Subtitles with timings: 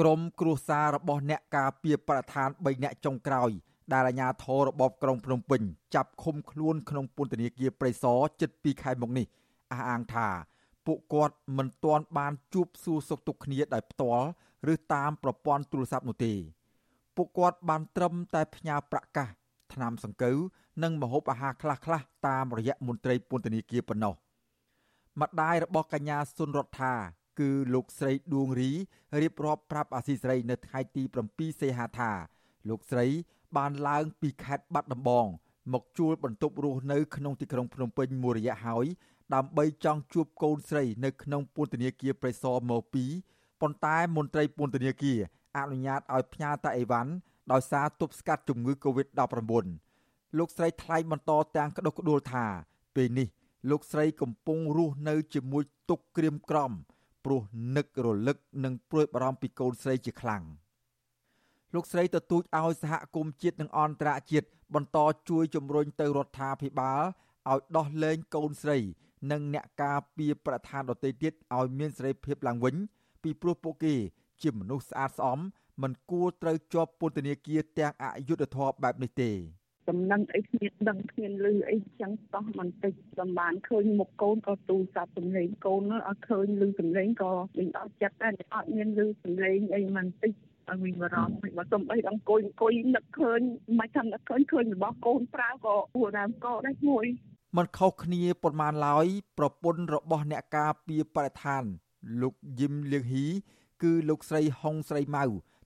[0.00, 3.50] ក្រុមគ្រួសាររបស់អ្នកការពារប្រធាន3នាក់ចុងក្រោយ
[3.92, 5.62] ដែលអាជ្ញាធររបបក្រុងភ្នំពេញ
[5.94, 9.26] ចាប់ឃុំខ្លួនក្នុងពន្ធនាគារព្រៃសរជិត2ខែមកនេះ
[9.72, 10.28] អះអាងថា
[10.86, 14.26] ពួកគាត់មិនទាន់បានជួបសួរសុខទុក្ខគ្នាដោយផ្ទាល់
[14.72, 16.32] ឬតាមប្រព័ន្ធទូរស័ព្ទនោះទេ
[17.16, 19.28] ពួកគាត់បានត្រឹមតែផ្ញើប្រាក់កាស
[19.72, 20.38] ថ្នាំសង្កូវ
[20.82, 24.14] និងម្ហូបអាហារខ្លះៗតាមរយៈមន្ត្រីពន្ធនាគារប៉ុណ្ណោះ
[25.20, 26.94] ម្ដាយរបស់កញ្ញាសុនរដ្ឋា
[27.40, 28.70] គឺលោកស្រីដួងរី
[29.20, 32.10] រៀបរាប់ប្រាប់អាស៊ីសេរីនៅថ្ងៃទី7សីហាថា
[32.68, 33.06] លោកស្រី
[33.56, 35.26] បានឡើងពីខេត្តបាត់ដំបង
[35.72, 38.86] មកជួលបន្ទប់រស់នៅក្នុងទីក្រុងភ្នំពេញមួយរយៈហើយ
[39.34, 43.04] ដើម្បីចង់ជួបកូនស្រីនៅក្នុងពន្ធនាគារព្រៃសរមកពី
[43.60, 45.18] ប៉ុន្តែមន្ត្រីពន្ធនាគារ
[45.58, 47.12] អនុញ្ញាតឲ្យផ្ញើតែអីវ៉ាន់
[47.52, 49.66] ដោយសារទប់ស្កាត់ជំងឺ Covid-19
[50.38, 52.46] លោកស្រីថ្លែងបន្តទាំងក្តុកក្តួលថា
[52.96, 53.28] ពេលនេះ
[53.70, 56.72] លោកស្រីកំពុងរស់នៅជាមួយទុក្ខក្រៀមក្រំ
[57.24, 57.40] ព្រោះ
[57.76, 60.42] នឹករលឹកនិងព្រួយបារម្ភពីកូនស្រីជាខ្លាំង
[61.74, 67.02] លោកស្រីទទូចឲ្យសហគមន៍ជាតិនិងអន្តរជាតិបន្តជួយជំរុញទៅរដ្ឋាភិបាល
[67.50, 68.78] ឲ្យដោះលែងកូនស្រី
[69.30, 72.74] និងអ្នកការពារប្រធានដទៃទៀតឲ្យមានសេរីភាពឡើងវិញ
[73.22, 73.94] ពីព្រោះពួកគេ
[74.42, 75.38] ជាមនុស្សស្អាតស្អំ
[75.82, 79.30] មិនគួរត្រូវជាប់ពន្ធនាគារទាំងអយុត្តិធម៌បែបនេះទេ
[79.88, 90.32] ដំណឹងអីគ្មានដឹងគ្មានឮអីចឹងតោះបន្តិចសំបានឃើញមុខកូនក៏ទូរស័ព្ទសំឡេងកូនអត់ឃើញឮសំឡេងក៏វិញអត់ចិត្តដែរអត់មានឮសំឡេងអីមិនតិច
[90.68, 93.40] ឲ្យវិញបារម្ភបើសំបីអង្គុយអង្គុយនឹកឃើញ
[93.78, 97.06] មិនថានឹកឃើញឃើញរបស់កូនប្រើក៏អួរដើមកដែរមួយ
[97.56, 99.06] มันខុសគ្នាប៉ុន្មានឡើយ
[99.38, 101.64] ប្រពន្ធរបស់អ្នកការពារបរិស្ថាន
[102.22, 103.26] លោកយឹមលៀងហ៊ី
[103.82, 105.24] គឺលោកស្រីហុងស្រីម៉ៅ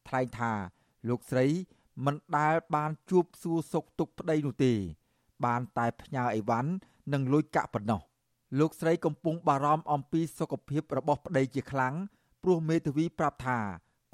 [0.08, 0.52] ថ្លែងថា
[1.08, 1.46] លោកស្រី
[2.04, 4.72] មិនដែលបានជួបសួរសុខទុក្ខប្តីនោះទេ
[5.44, 6.70] បានតែផ្ញើអីវ៉ាន់
[7.12, 8.00] និងលុយកាក់ប៉ុណ្ណោះ
[8.58, 11.94] លោកស្រីកំពុងបារម្ភអំពីសុខភាពរបស់ប្តីជាខ្លាំង
[12.42, 13.58] ព្រោះមេធាវីប្រាប់ថា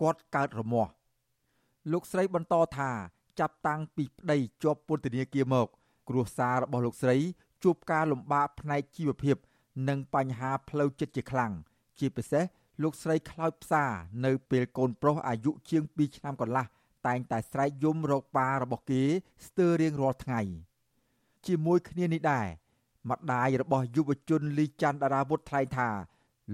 [0.01, 0.91] គាត់កើតរមាស់
[1.93, 2.91] លោកស្រីបន្តថា
[3.41, 5.67] ចាប់តាំងពីប្តីជាប់ពន្ធនាគារមក
[6.09, 7.17] គ្រួសាររបស់លោកស្រី
[7.63, 9.37] ជួបការលំបាកផ្នែកជីវភាព
[9.89, 11.53] និងបញ្ហាផ្លូវចិត្តជាខ្លាំង
[11.99, 12.45] ជាពិសេស
[12.83, 13.85] លោកស្រីខ្លោចផ្សា
[14.25, 16.67] នៅពេលកូនប្រុសអាយុជាង2ឆ្នាំកន្លះ
[17.07, 19.03] តែងតែស្រែកយំរកប៉ារបស់គេ
[19.47, 20.41] ស្ទើររៀងរាល់ថ្ងៃ
[21.47, 22.47] ជាមួយគ្នានេះដែរ
[23.11, 25.89] ម្ដាយរបស់យុវជនលីច័ន្ទតារាវុធថ្លែងថា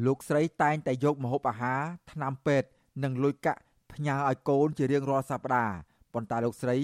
[0.06, 1.82] លោកស្រីតែងតែយកម្ហូបអាហារ
[2.12, 2.68] ថ្នាំពេទ្យ
[3.04, 3.60] និងលុយកាក់
[3.92, 5.76] ផ្ញើឲ្យកូនជារៀងរាល់សប្តាហ៍
[6.14, 6.76] ប៉ុន្តែលោកស្រី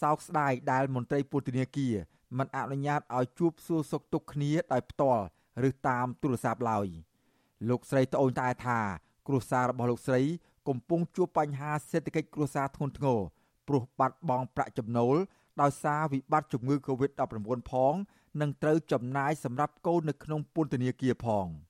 [0.00, 1.94] សោកស្ដាយដែលមន្ត្រីពុទ្ធនាគារ
[2.38, 5.24] មិនអនុញ្ញាតឲ្យជួបសួរសុខទុក្ខគ្នាដោយផ្ទាល់
[5.68, 6.86] ឬតាមទូរស័ព្ទឡើយ
[7.68, 8.78] លោកស្រីត្អូញត្អែថា
[9.26, 10.20] គ្រួសាររបស់លោកស្រី
[10.68, 13.20] កំពុងជួបបញ្ហាសេដ្ឋកិច្ចគ្រួសារធ្ងន់ធ្ងរ
[13.68, 15.16] ព្រោះបាត់បង់ប្រាក់ចំណូល
[15.60, 17.94] ដោយសារវិបត្តិជំងឺ Covid-19 ផង
[18.40, 21.46] និងត្រូវចំណាយសម្រាប់កូននៅក្នុងពន្ធនាគារផង។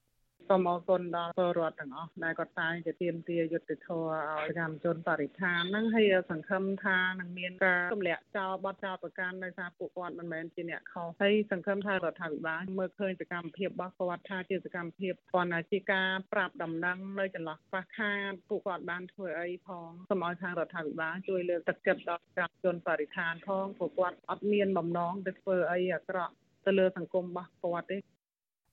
[0.52, 4.06] សូមអរគុណដល់ពលរដ្ឋទាំងអស់ដែលគាត់តែងតែទាមទារយុត្តិធម៌
[4.38, 26.34] ឲ្យកម្មជនបរិស្ថានហ្នឹងហើយសង្ឃឹមថានឹងមានការទម្លាក់ចោលបទចោលប្រកាន់ដោយសារពួកគាត់មិនមែនជាអ្នកខុសហើយសង្ឃឹមថារដ្ឋាភិបាលមើលឃើញសកម្មភាពរបស់គាត់ថាជាសកម្មភាពគាត់ណាជាការប្រាប់ដំណឹងនៅចន្លោះខ្វះខាតពួកគាត់បានធ្វើអីផងសូមឲ្យខាងរដ្ឋាភិបាលជួយលើកទឹកចិត្តដល់កម្មជនបរិស្ថានផងព្រោះគាត់អត់មានបំណងទៅធ្វើអីអាក្រក់
[26.66, 27.98] ទៅលើសង្គមរបស់គាត់ទេ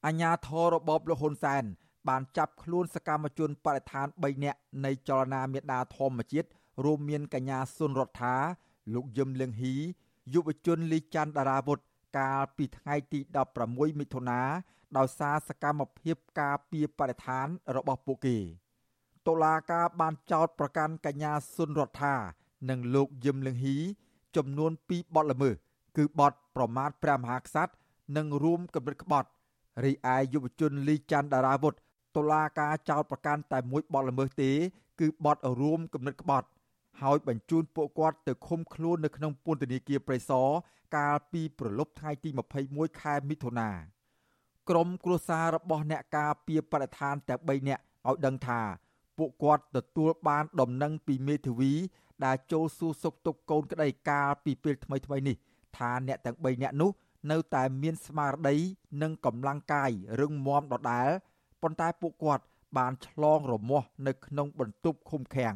[0.08, 1.64] អាញាធររបបលហ៊ុនសែន
[2.08, 6.48] បានចាប់ខ្លួនសកម្មជនបរិស្ថាន3នាក់នៃចលនាមេដាធម្មជាតិ
[6.84, 8.36] រួមមានកញ្ញាសុនរដ្ឋា
[8.94, 9.76] លោកយឹមលៀងហ៊ី
[10.34, 11.80] យុវជនលីច័ន្ទតារាវុធ
[12.18, 13.20] កាលពីថ្ងៃទី
[13.60, 14.42] 16មិថុនា
[14.98, 18.38] ដោយសារសកម្មភាពការពារបរិស្ថានរបស់ពួកគេ
[19.28, 22.16] តុលាការបានចោទប្រកាន់កញ្ញាសុនរដ្ឋា
[22.70, 23.78] និងលោកយឹមលៀងហ៊ី
[24.36, 25.56] ចំនួន2បទល្មើស
[25.98, 27.74] គឺបទប្រមាថព្រះមហាក្សត្រ
[28.18, 29.30] និងរួមគំនិតក្បត់
[29.84, 31.74] រីឯយុវជនលីច័ន្ទតារាវុធ
[32.16, 34.52] តុលាការចោទប្រកាន់តែមួយបទល្មើសទេ
[35.00, 36.48] គឺបទរួមគំនិតក្បត់
[37.02, 40.48] ហើយបញ្ជូនពួកគាត់ទៅឃុំខ្លួននៅក្នុងពន្ធនាគារព្រៃសរ
[40.96, 42.30] កាលពីប្រលប់ថ្ងៃទី
[42.66, 43.70] 21ខែមិថុនា
[44.70, 48.62] ក្រុមគ្រួសាររបស់អ្នកការពារបរិស្ថានទាំង3នាក់ឲ្យដឹងថា
[49.18, 51.74] ពួកគាត់ទទួលបានដំណឹងពីមេធាវី
[52.26, 55.36] ដែលចូលសួរសុខទុក្ខកូនក្តីកាលពីពេលថ្មីៗនេះ
[55.78, 56.92] ថាអ្នកទាំង3នាក់នោះ
[57.32, 58.56] នៅតែមានស្មារតី
[59.02, 61.10] និងកម្លាំងកាយរឹងមាំដដែល
[61.62, 62.44] ប៉ុន្តែពួកគាត់
[62.78, 65.56] បានឆ្លងរមាស់នៅក្នុងបន្ទប់ឃុំឃាំង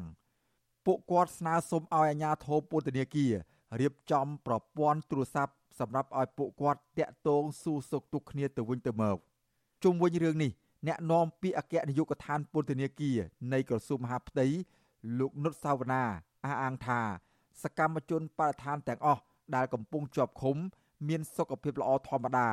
[0.86, 3.34] ពួកគាត់ស្នើសុំឲ្យអាជ្ញាធរពន្ធនាគារ
[3.80, 9.18] រៀបចំប្រព័ន្ធទូរស័ព្ទសម្រាប់ឲ្យពួកគាត់តាក់ទងសួរសុខទុក្ខគ្នាទៅវិញទៅមក
[9.84, 10.52] ជុំវិញរឿងនេះ
[10.88, 13.18] អ្នកនាំពាក្យអគ្គនាយកដ្ឋានពន្ធនាគារ
[13.54, 14.48] នៃក្រសួងមហាផ្ទៃ
[15.20, 16.04] លោកនុតសាវណ្ណា
[16.46, 17.02] អះអាងថា
[17.64, 19.22] សកម្មជនបរិស្ថានទាំងអស់
[19.56, 20.58] ដែលកំពុងជាប់ឃុំ
[21.08, 22.50] មានសុខភាពល្អធម្មតា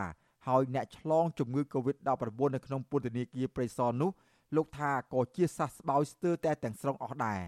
[0.46, 2.08] ហើយអ្នកឆ្លងជំងឺ Covid-19
[2.54, 4.10] នៅក្នុងពន្ធនាគារព្រៃសរនោះ
[4.56, 7.40] លោកថាក៏ជាសះស្បើយស្ទើរតែទាំងស្រុងអស់ដែរ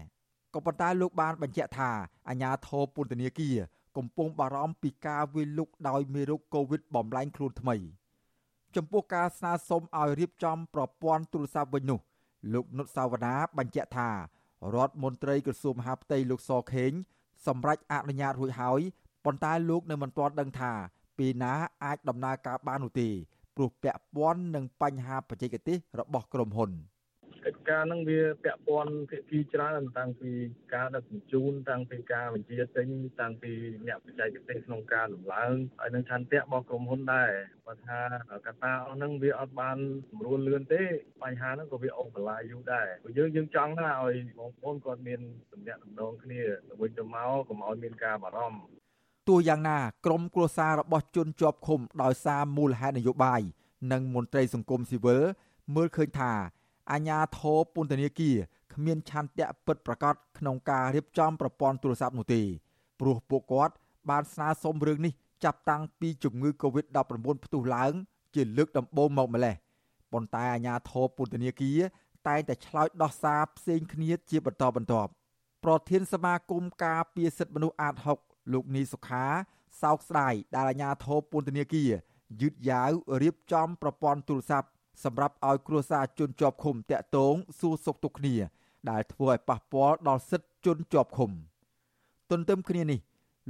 [0.53, 1.91] ក៏ប៉ុន្តែលោកបានបញ្ជាក់ថា
[2.29, 3.57] អាញាធរពន្ធនាគារ
[3.97, 7.75] កំពុងបារម្ភពីការវាយលុកដោយមេរោគកូវីដបំលែងខ្លួនថ្មី
[8.75, 11.99] ចំពោះការស្នើសុំឲ្យរៀបចំប្រព័ន្ធទូរស័ព្ទវិញនោះ
[12.53, 14.09] លោកនុតសាវណ្ណាបញ្ជាក់ថា
[14.75, 16.91] រដ្ឋមន្ត្រីក្រសួងមហាផ្ទៃលោកសខេង
[17.47, 18.81] សម្រេចអនុញ្ញាតរួចហើយ
[19.25, 20.71] ប៉ុន្តែលោកនៅមិនទាន់ដឹងថា
[21.17, 21.53] ពេលណា
[21.83, 23.09] អាចដំណើរការបាននោះទេ
[23.55, 26.71] ព្រោះពាក់ព័ន្ធនឹងបញ្ហាបច្ចេកទេសរបស់ក្រុមហ៊ុន។
[27.45, 30.31] កិច្ចការហ្នឹងវាពាក់ព័ន្ធភាគីច្រើនតាំងពី
[30.73, 32.87] ការដឹកជញ្ជូនតាំងពីការបញ្ជាទិញ
[33.21, 33.51] តាំងពី
[33.87, 37.31] អ្នកបច្ចេកទេសក្នុងការដំឡើងហើយនឹងឆន្ទៈរបស់ក្រុមហ៊ុនដែរ
[37.67, 37.99] បើថា
[38.45, 39.77] កត្តាអស់ហ្នឹងវាអត់បាន
[40.17, 40.83] ស្រួលលឿនទេ
[41.23, 45.21] បញ្ហាហ្នឹងក៏វាអូសបន្លាយយូរដែរព្រោះយើងយើងចង់ណាឲ្យបងប្អូនគាត់មាន
[45.51, 48.80] ទំនាក់ទំនងគ្នាទៅវិញទៅមកកុំឲ្យមានការបារម្ភ
[49.31, 53.41] ទោះយ៉ាងណាក្រមគ្រួសាររបស់ជនជាប់ឃុំដោយសារមូលហេតុនយោបាយ
[53.91, 55.21] និងមន្ត្រីសង្គមស៊ីវិល
[55.75, 56.31] មើលឃើញថា
[56.91, 58.37] អាញាធរពន្ធនាគារ
[58.73, 62.41] គ្មានឆន្ទៈពិតប្រាកដក្នុងការរៀបចំប្រព័ន្ធទូរស័ព្ទនោះទេ
[62.99, 63.73] ព្រោះពួកគាត់
[64.09, 65.13] បានស្នើសុំរឿងនេះ
[65.43, 67.93] ចាប់តាំងពីជំងឺ Covid-19 ផ្ទុះឡើង
[68.35, 69.55] ជាលើកដំបូងមកម្លេះ
[70.11, 71.79] ប៉ុន្តែអាញាធរពន្ធនាគារ
[72.27, 75.11] តែងតែឆ្លើយដោះសារផ្សេងគ្នាជាបន្តបន្ទាប់
[75.63, 79.25] ប្រធានសមាគមការពារសិទ្ធិមនុស្សអាត6 លោកនីសុខា
[79.81, 81.91] សោកស្ដាយដែលអាញាធរពន្ធនាគារ
[82.41, 82.91] យឺតយ៉ាវ
[83.21, 84.69] រៀបចំប្រព័ន្ធទូរស័ព្ទ
[85.03, 88.35] សម្រាប់ឲ្យគ្រួសារជនជាប់ឃុំតាក់ទងសួរសុខទុក្ខគ្នា
[88.89, 91.31] ដែលធ្វើឲ្យប៉ះពាល់ដល់សិទ្ធិជនជាប់ឃុំ
[92.31, 92.99] ទន្ទឹមគ្នានេះ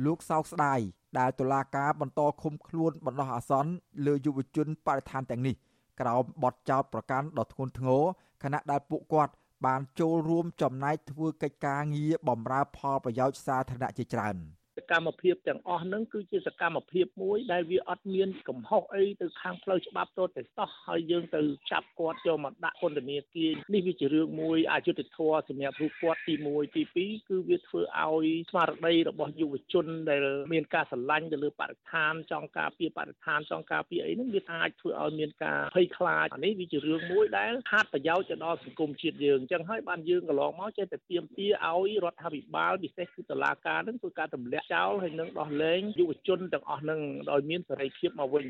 [0.05, 0.79] លោកសោកស្ដាយ
[1.19, 3.71] ដែលតុលាការបន្តឃុំខ្លួនបណ្ដោះអាសន្ន
[4.05, 5.55] លើយុវជនបរិស្ថានទាំងនេះ
[5.99, 8.03] ក្រោមបទចោទប្រកាន់ដ៏ធ្ងន់ធ្ងរ
[8.43, 9.33] ខណៈដែលពួកគាត់
[9.65, 14.37] បានចូលរួមចំណែកធ្វើកិច្ចការងារបម្រើផលប្រយោជន៍សាធារណៈជាច្រើន។
[14.91, 21.41] កម្មភាពទាំងអស់ហ្នឹងគឺជាសកម្មភាពមួយដែលវាអត់មានកំហុសអីទៅខាងផ្លូវច្បាប់ទៅតែសោះហើយយើងទៅ
[21.71, 46.99] ចាប់គាត់យកមកដាក់ពន្ធនាគារនេះវាជារឿងមួយអយុត្តិធម៌សម្រាប់រូបគាត់ទី1ទី2គឺវាធ្វើឲ្យស្មារតីរបស់យុវជនដែលមានការស្រឡាញ់ទៅលើបរិស្ថានចង់ការពារបរិស្ថានចង់ការពារអីហ្នឹងវាអាចធ្វើឲ្យមានការភ័យខ្លាចអានេះវាជារឿងមួយដែលខាតប្រយោជន៍ទៅដល់សង្គមជាតិយើងអញ្ចឹងហើយបានយើងកន្លងមកចេះតែទៀមទាឲ្យរដ្ឋាភិបាលពិសេសគឺតុលាការនឹងធ្វើការទម្លាក់ចោលហើយនឹងដោះលែងយុវជនទាំងអស់នឹង
[47.31, 48.45] ដោយមានសេរីភាពមកវិញ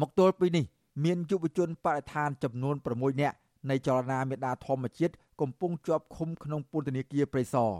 [0.00, 0.64] មកទល់ពេលនេះ
[1.04, 3.36] មានយុវជនបរិស្ថានចំនួន6នាក់
[3.70, 7.72] នៃចលនាមេដាធម្មជាតិកំពុងជាប់ឃុំក្នុងពន្ធនាគារព្រៃសរ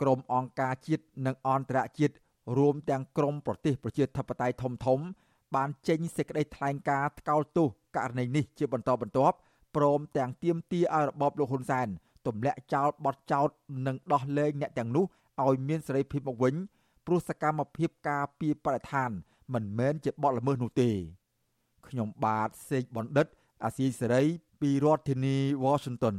[0.00, 2.14] ក្រមអង្គការជាតិនិងអន្តរជាតិ
[2.58, 5.00] រួមទាំងក្រមប្រទេសប្រជាធិបតេយ្យធំធំ
[5.54, 9.36] បានចេញសេចក្តីថ្លែងការណ៍ថ្កោលទោសករណីនេះជាបន្តបន្ទាប់
[9.76, 11.88] ព្រមទាំងទាមទារឲ្យរបបលោកហ៊ុនសែន
[12.26, 13.48] ទម្លាក់ចោលបទចោទ
[13.86, 15.04] និងដោះលែងអ្នកទាំងនោះ
[15.44, 16.54] ឲ្យមានសេរីភាពមកវិញ
[17.06, 19.10] ព្រោះសកម្មភាពការពីបរិស្ថាន
[19.54, 20.90] មិនមែនជាបទល្មើសនោះទេ
[21.88, 23.26] ខ្ញុំបាទសេកបណ្ឌិត
[23.64, 24.22] អាស៊ីសេរី
[24.60, 26.16] ពីរដ្ឋធានី Washington